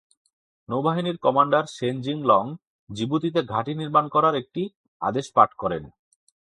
নৌবাহিনীর 0.69 1.17
commander 1.17 1.63
Shen 1.75 1.95
Jinlong 2.01 2.43
জিবুতিতে 2.89 3.39
ঘাঁটি 3.43 3.73
নির্মাণ 3.75 4.05
করার 4.07 4.35
একটি 4.35 4.61
আদেশ 5.01 5.25
পাঠ 5.35 5.49
করেন। 5.53 5.83